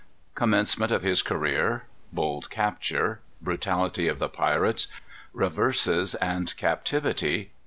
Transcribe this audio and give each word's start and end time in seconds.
_Commencement 0.33 0.91
of 0.91 1.03
his 1.03 1.21
Career. 1.21 1.83
Bold 2.11 2.49
Capture. 2.49 3.19
Brutality 3.39 4.07
of 4.07 4.17
the 4.17 4.29
Pirates. 4.29 4.87
Reverses 5.31 6.15
and 6.15 6.57
Captivity. 6.57 7.51